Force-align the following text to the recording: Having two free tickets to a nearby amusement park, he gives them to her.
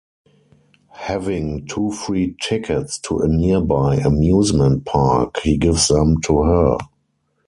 Having 1.05 1.67
two 1.67 1.91
free 1.91 2.35
tickets 2.41 2.97
to 3.01 3.19
a 3.19 3.27
nearby 3.27 3.97
amusement 3.97 4.83
park, 4.83 5.41
he 5.43 5.57
gives 5.59 5.89
them 5.89 6.19
to 6.23 6.41
her. 6.41 6.77